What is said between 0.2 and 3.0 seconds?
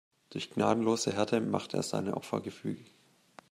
Durch gnadenlose Härte macht er seine Opfer gefügig.